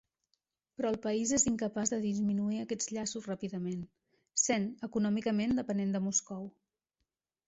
Però 0.77 0.91
el 0.91 0.95
país 1.01 1.33
és 1.35 1.43
incapaç 1.49 1.91
de 1.93 1.99
disminuir 2.05 2.57
aquests 2.61 2.89
llaços 2.97 3.27
ràpidament, 3.31 3.83
sent 4.45 4.65
econòmicament 4.89 5.55
depenent 5.61 5.93
de 5.97 6.03
Moscou. 6.07 6.49